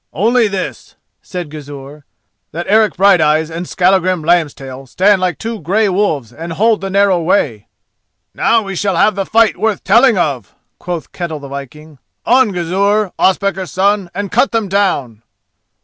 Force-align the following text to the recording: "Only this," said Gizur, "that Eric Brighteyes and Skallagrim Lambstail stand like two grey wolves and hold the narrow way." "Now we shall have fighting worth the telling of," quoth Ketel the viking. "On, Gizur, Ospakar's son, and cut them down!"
"Only 0.13 0.47
this," 0.47 0.95
said 1.21 1.51
Gizur, 1.51 2.05
"that 2.53 2.65
Eric 2.67 2.97
Brighteyes 2.97 3.51
and 3.51 3.67
Skallagrim 3.69 4.23
Lambstail 4.23 4.87
stand 4.87 5.21
like 5.21 5.37
two 5.37 5.59
grey 5.61 5.89
wolves 5.89 6.33
and 6.33 6.53
hold 6.53 6.81
the 6.81 6.89
narrow 6.89 7.21
way." 7.21 7.67
"Now 8.33 8.63
we 8.63 8.75
shall 8.75 8.95
have 8.95 9.19
fighting 9.29 9.61
worth 9.61 9.83
the 9.83 9.87
telling 9.87 10.17
of," 10.17 10.55
quoth 10.79 11.11
Ketel 11.11 11.39
the 11.39 11.49
viking. 11.49 11.99
"On, 12.25 12.49
Gizur, 12.51 13.11
Ospakar's 13.19 13.69
son, 13.69 14.09
and 14.15 14.31
cut 14.31 14.51
them 14.51 14.67
down!" 14.67 15.21